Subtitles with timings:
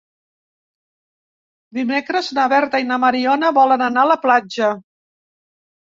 [1.79, 4.77] Dimecres na Berta i na Mariona volen anar a la platja.